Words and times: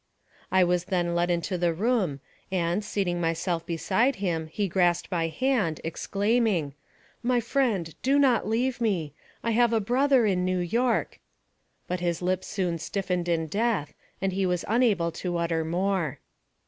I 0.51 0.63
was 0.63 0.85
then 0.85 1.13
led 1.13 1.29
into 1.29 1.59
the 1.59 1.75
room, 1.75 2.21
and, 2.51 2.83
seating 2.83 3.21
myself 3.21 3.67
beside 3.67 4.15
him, 4.15 4.47
he 4.47 4.67
grasped 4.67 5.11
my 5.11 5.27
hand, 5.27 5.79
exclaiming: 5.83 6.73
"My 7.21 7.39
friend, 7.39 7.93
do 8.01 8.17
not 8.17 8.47
leave 8.47 8.81
me. 8.81 9.13
I 9.43 9.51
have 9.51 9.73
a 9.73 9.79
brother 9.79 10.25
in 10.25 10.43
New 10.43 10.57
York" 10.57 11.19
but 11.87 11.99
his 11.99 12.19
lips 12.19 12.47
soon 12.47 12.79
stiffened 12.79 13.29
in 13.29 13.45
death, 13.45 13.93
and 14.19 14.33
he 14.33 14.47
was 14.47 14.65
unable 14.67 15.11
to 15.11 15.37
utter 15.37 15.63
more. 15.63 16.17